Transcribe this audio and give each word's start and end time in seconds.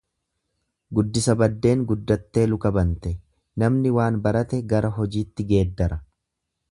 Guddisa 0.99 1.35
baddeen 1.41 1.83
guddattee 1.91 2.45
luka 2.53 2.71
bante 2.77 3.13
Namni 3.65 3.93
waan 3.99 4.19
barate 4.27 4.63
gara 4.73 4.91
hojitti 4.97 5.47
geeddara. 5.53 6.03